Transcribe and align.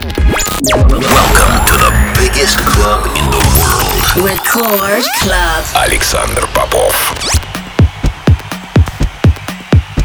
Welcome 0.00 1.60
to 1.66 1.74
the 1.76 1.92
biggest 2.18 2.56
club 2.64 3.04
in 3.18 3.30
the 3.30 3.44
world. 3.60 4.26
Record 4.26 5.04
Club. 5.20 5.62
Александр 5.74 6.48
Попов. 6.54 7.14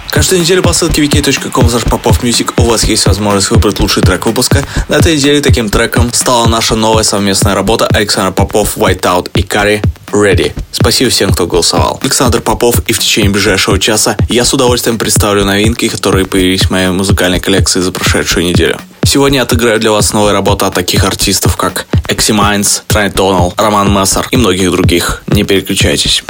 Каждую 0.09 0.41
неделю 0.41 0.63
по 0.63 0.73
ссылке 0.73 1.01
wiki.com 1.01 1.67
popofmusic 1.67 2.51
у 2.57 2.63
вас 2.63 2.83
есть 2.83 3.05
возможность 3.05 3.51
выбрать 3.51 3.79
лучший 3.79 4.03
трек 4.03 4.25
выпуска. 4.25 4.65
На 4.89 4.95
этой 4.95 5.15
неделе 5.15 5.39
таким 5.39 5.69
треком 5.69 6.11
стала 6.11 6.45
наша 6.45 6.75
новая 6.75 7.03
совместная 7.03 7.55
работа 7.55 7.87
Александр 7.87 8.33
Попов, 8.33 8.75
Whiteout 8.75 9.31
и 9.33 9.43
Кари 9.43 9.81
Ready. 10.11 10.51
Спасибо 10.73 11.09
всем, 11.09 11.31
кто 11.31 11.47
голосовал. 11.47 11.99
Александр 12.01 12.41
Попов 12.41 12.81
и 12.87 12.91
в 12.91 12.99
течение 12.99 13.31
ближайшего 13.31 13.79
часа 13.79 14.17
я 14.27 14.43
с 14.43 14.53
удовольствием 14.53 14.97
представлю 14.97 15.45
новинки, 15.45 15.87
которые 15.87 16.25
появились 16.25 16.63
в 16.63 16.69
моей 16.69 16.89
музыкальной 16.89 17.39
коллекции 17.39 17.79
за 17.79 17.93
прошедшую 17.93 18.45
неделю. 18.45 18.77
Сегодня 19.05 19.43
отыграю 19.43 19.79
для 19.79 19.91
вас 19.91 20.13
новые 20.13 20.33
работы 20.33 20.65
от 20.65 20.73
таких 20.73 21.05
артистов, 21.05 21.55
как 21.57 21.85
Экси 22.09 22.31
Майнс, 22.31 22.83
Трайт 22.87 23.13
Донал, 23.13 23.53
Роман 23.55 23.93
Мессер 23.93 24.27
и 24.31 24.37
многих 24.37 24.71
других. 24.71 25.23
Не 25.27 25.43
переключайтесь. 25.43 26.23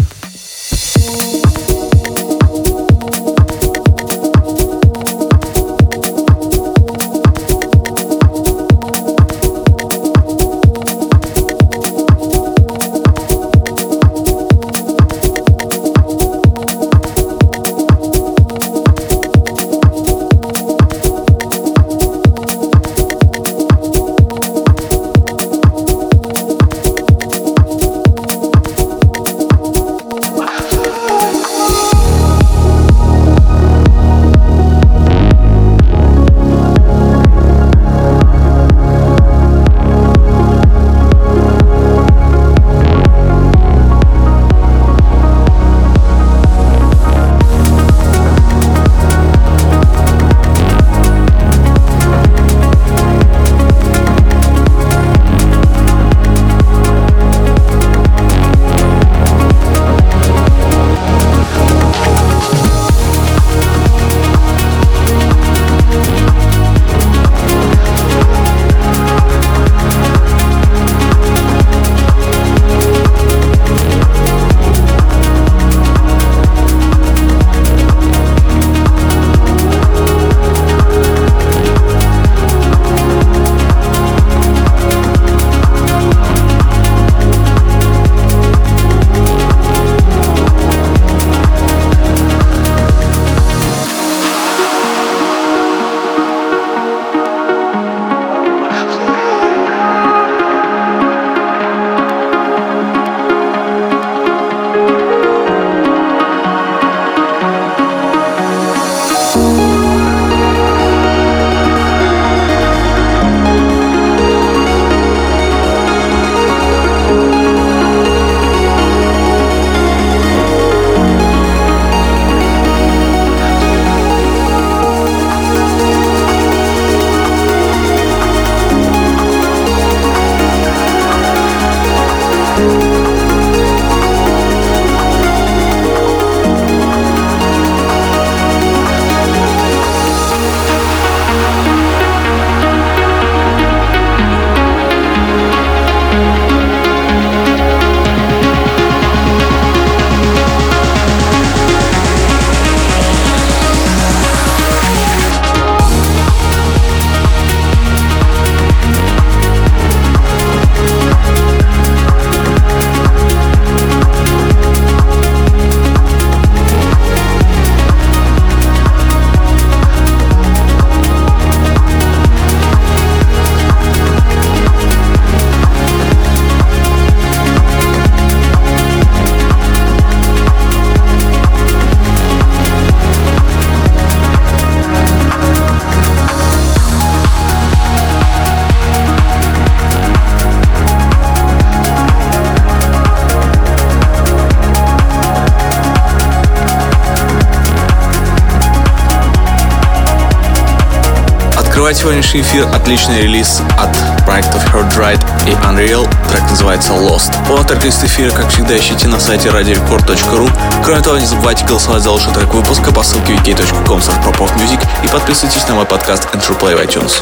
Открывает 201.86 202.02
сегодняшний 202.02 202.42
эфир 202.42 202.68
отличный 202.74 203.22
релиз 203.22 203.62
от 203.78 204.26
проектов 204.26 204.66
Heard 204.74 204.92
Right 204.98 205.24
и 205.48 205.52
Unreal. 205.68 206.10
Трек 206.32 206.42
называется 206.50 206.94
Lost. 206.94 207.32
Полный 207.48 207.64
трек-лист 207.64 208.04
эфира, 208.04 208.32
как 208.32 208.50
всегда, 208.50 208.76
ищите 208.76 209.08
на 209.08 209.20
сайте 209.20 209.50
radiorecord.ru. 209.50 210.50
Кроме 210.84 211.02
того, 211.02 211.20
не 211.20 211.28
забывайте 211.28 211.64
голосовать 211.64 212.02
за 212.02 212.10
лучший 212.10 212.34
трек 212.34 212.52
выпуска 212.52 212.92
по 212.92 213.04
ссылке 213.04 213.34
wiki.com 213.34 214.00
music 214.00 214.84
и 215.04 215.08
подписывайтесь 215.10 215.68
на 215.68 215.76
мой 215.76 215.86
подкаст 215.86 216.28
and 216.34 216.42
Play 216.58 216.76
в 216.76 216.80
iTunes. 216.80 217.22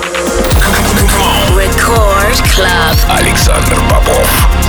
Record 1.50 2.42
Club. 2.56 3.20
Александр 3.20 3.76
Попов. 3.90 4.63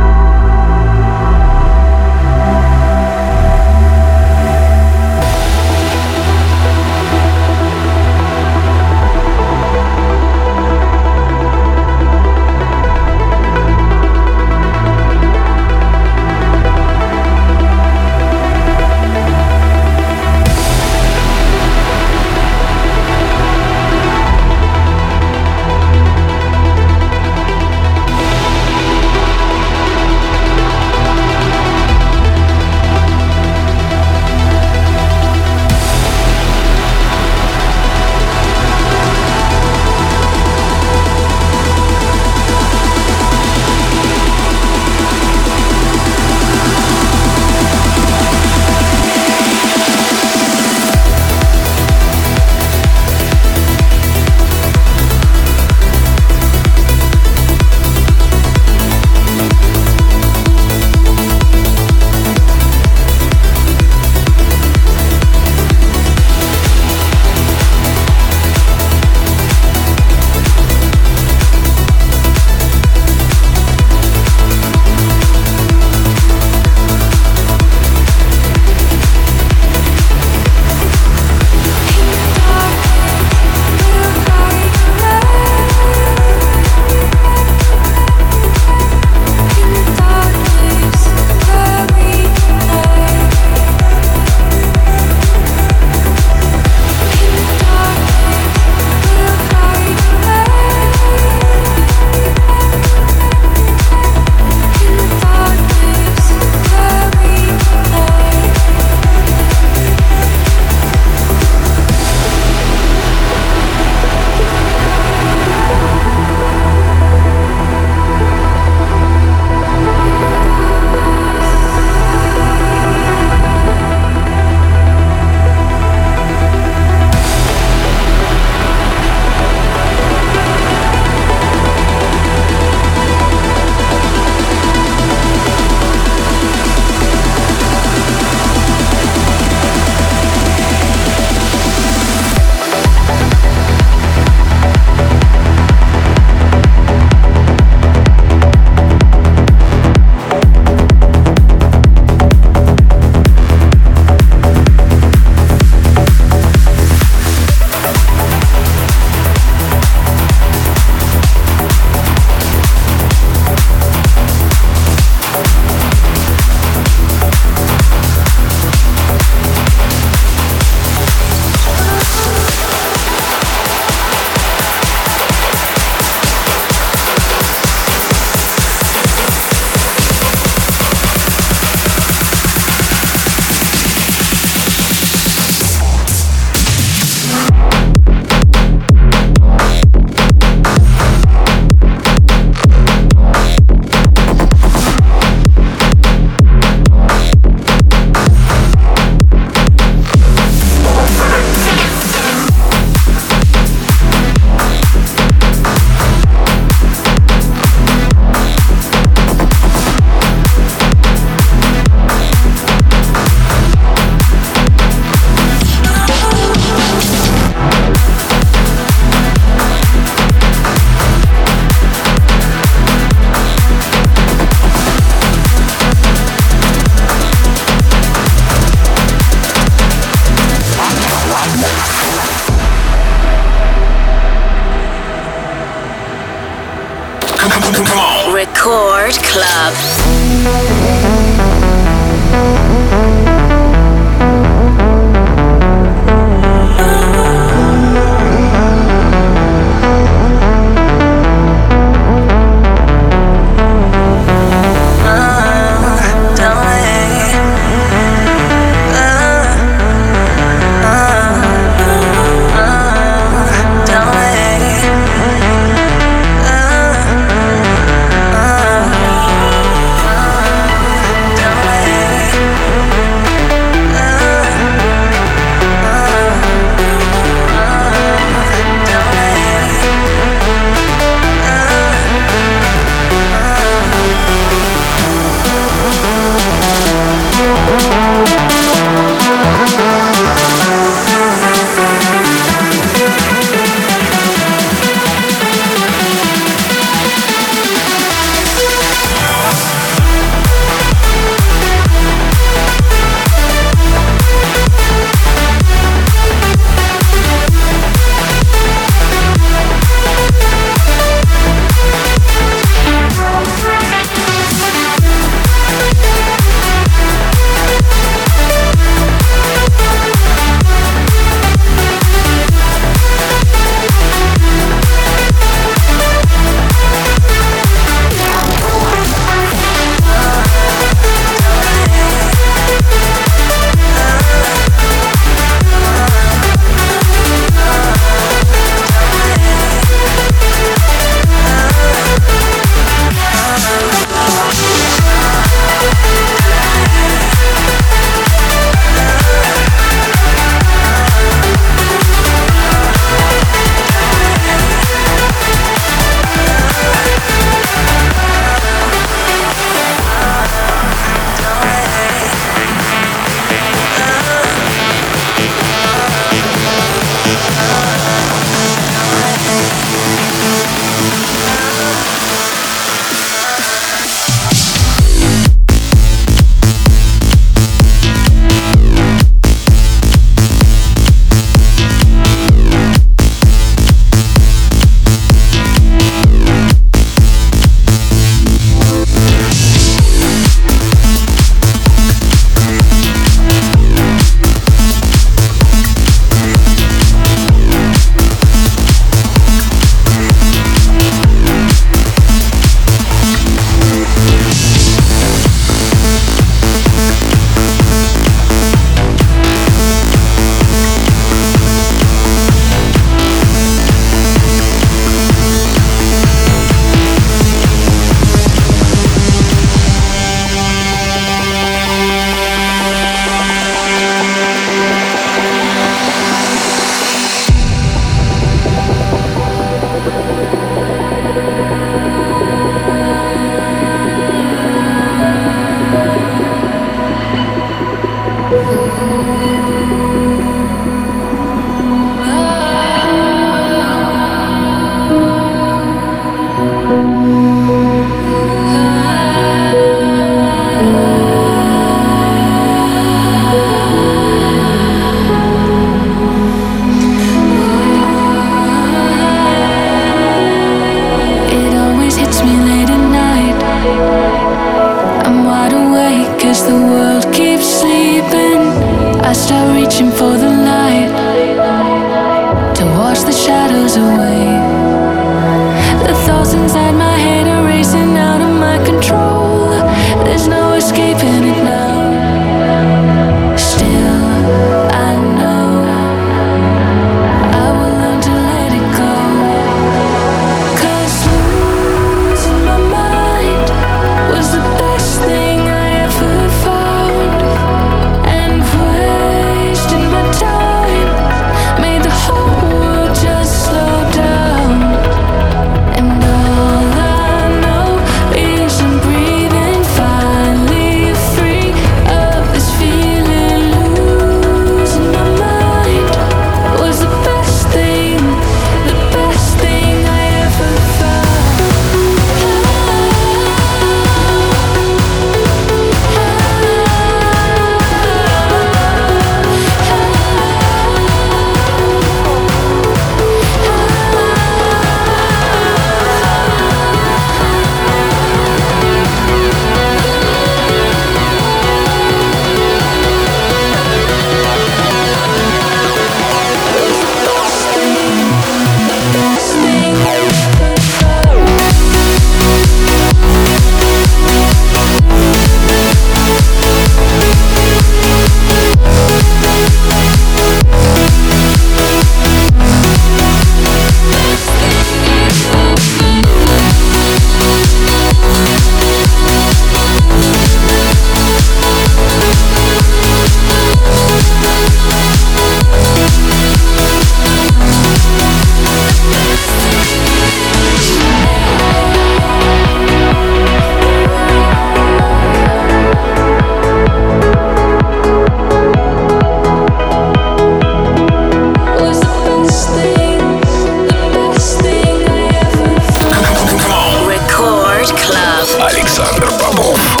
Александр 598.73 599.27
Попов. 599.37 600.00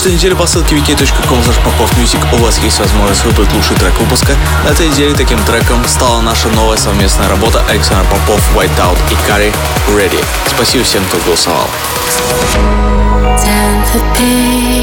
Каждую 0.00 0.16
неделю 0.16 0.36
по 0.36 0.46
ссылке 0.46 0.76
wiki.com 0.76 1.40
Music 1.40 2.24
у 2.32 2.36
вас 2.38 2.58
есть 2.60 2.78
возможность 2.78 3.22
выбрать 3.22 3.52
лучший 3.52 3.76
трек 3.76 3.92
выпуска. 4.00 4.34
На 4.64 4.70
этой 4.70 4.88
неделе 4.88 5.14
таким 5.14 5.38
треком 5.44 5.86
стала 5.86 6.22
наша 6.22 6.48
новая 6.48 6.78
совместная 6.78 7.28
работа 7.28 7.62
Александр 7.68 8.08
Попов, 8.08 8.40
Whiteout 8.56 8.96
и 9.10 9.28
Кари 9.28 9.52
Ready. 9.88 10.24
Спасибо 10.46 10.84
всем, 10.84 11.04
кто 11.04 11.18
голосовал. 11.18 11.68
the 13.92 14.79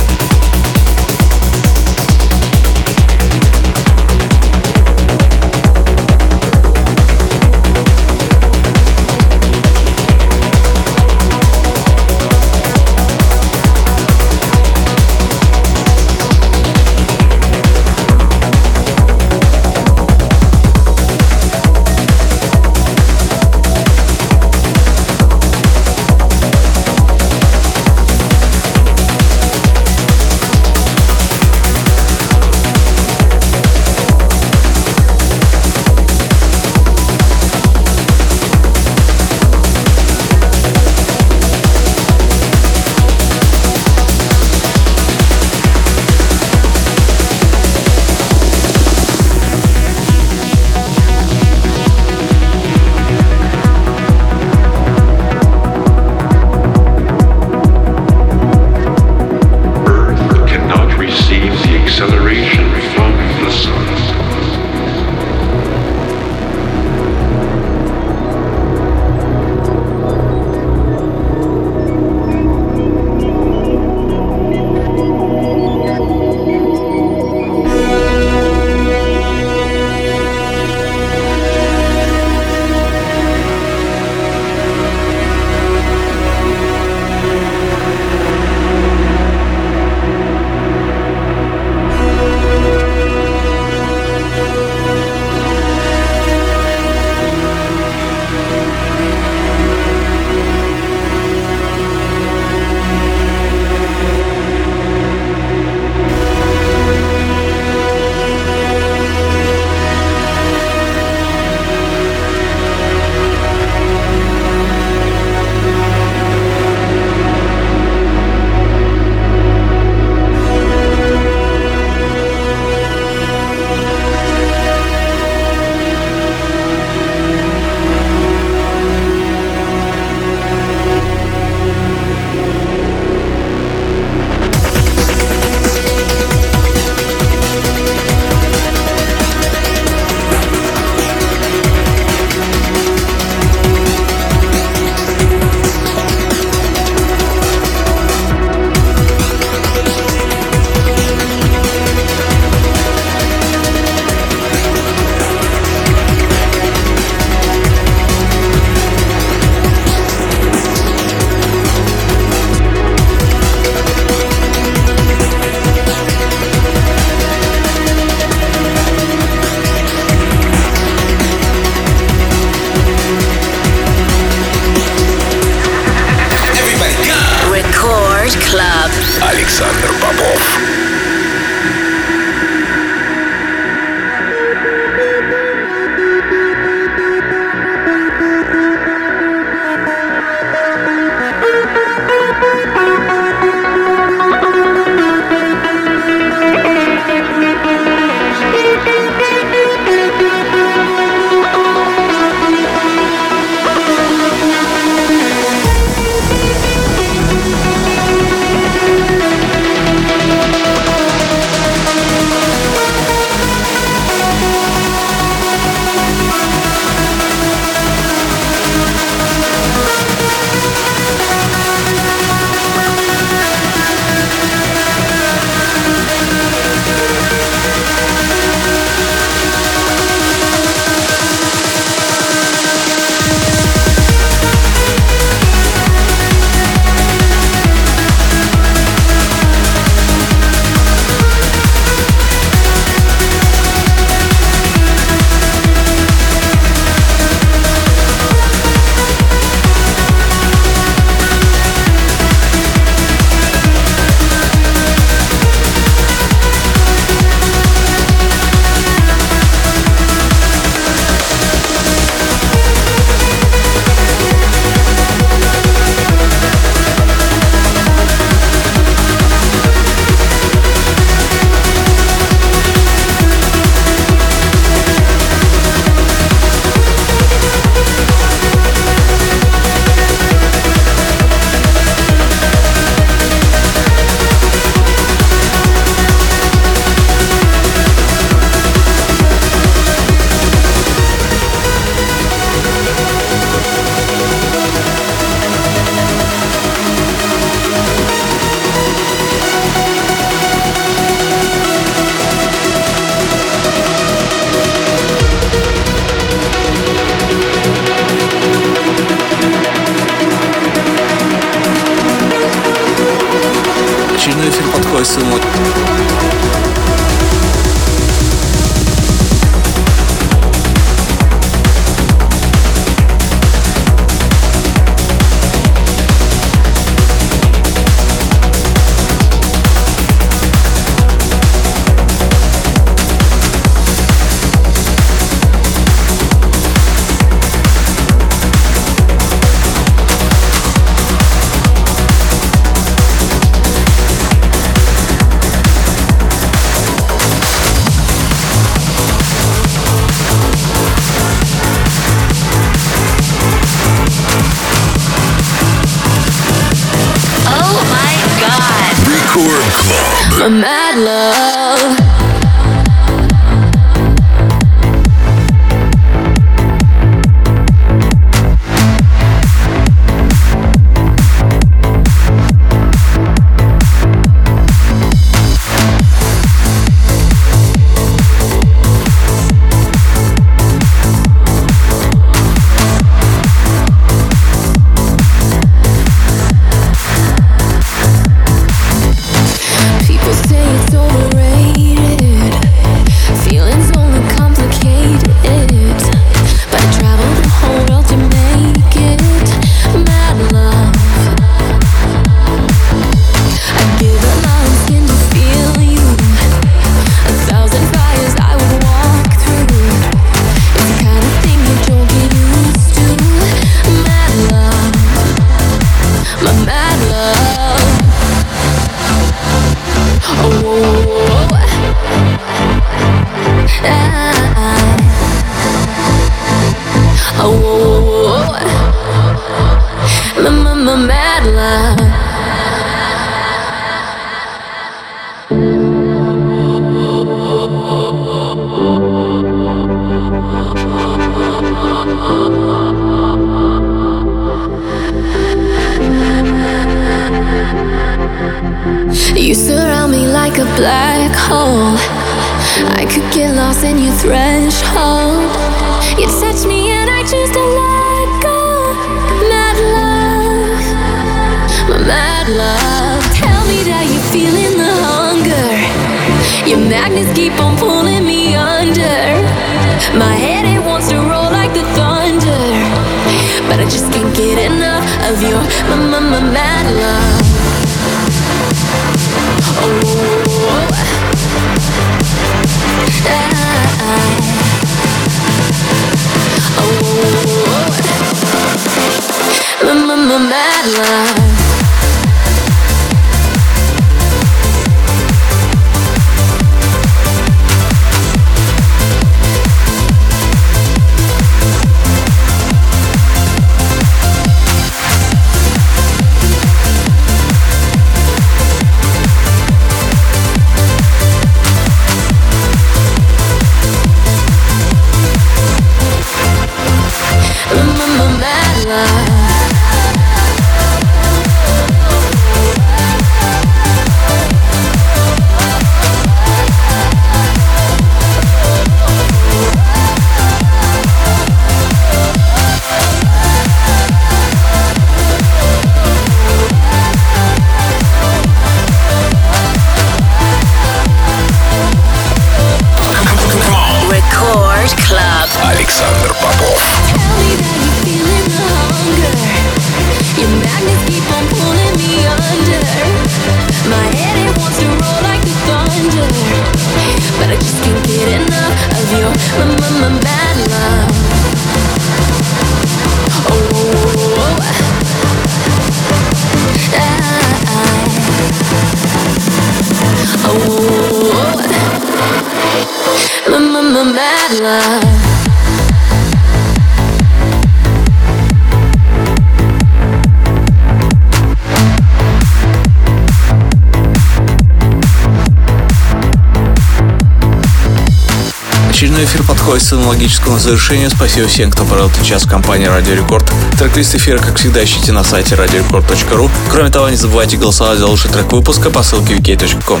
к 589.78 589.92
аналогическому 589.92 590.58
завершению. 590.58 591.10
Спасибо 591.10 591.48
всем, 591.48 591.70
кто 591.70 591.84
провел 591.84 592.08
этот 592.08 592.24
час 592.24 592.44
в 592.44 592.48
компании 592.48 592.86
Радио 592.86 593.14
Рекорд. 593.14 593.50
Трек-лист 593.78 594.14
эфира, 594.14 594.38
как 594.38 594.56
всегда, 594.56 594.82
ищите 594.82 595.12
на 595.12 595.22
сайте 595.22 595.54
radiorecord.ru. 595.54 596.50
Кроме 596.70 596.90
того, 596.90 597.08
не 597.10 597.16
забывайте 597.16 597.56
голосовать 597.56 597.98
за 597.98 598.06
лучший 598.06 598.30
трек 598.30 598.50
выпуска 598.52 598.90
по 598.90 599.02
ссылке 599.02 599.34
wiki.com 599.34 600.00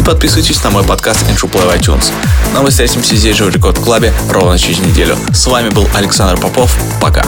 и 0.00 0.04
подписывайтесь 0.04 0.62
на 0.62 0.70
мой 0.70 0.84
подкаст 0.84 1.22
Intro 1.22 1.50
Play 1.50 1.68
в 1.68 1.80
iTunes. 1.80 2.12
Но 2.54 2.62
мы 2.62 2.70
встретимся 2.70 3.16
здесь 3.16 3.36
же 3.36 3.44
в 3.44 3.50
Рекорд 3.50 3.78
Клабе 3.78 4.12
ровно 4.30 4.58
через 4.58 4.78
неделю. 4.78 5.16
С 5.32 5.46
вами 5.46 5.70
был 5.70 5.88
Александр 5.94 6.40
Попов. 6.40 6.76
Пока. 7.00 7.24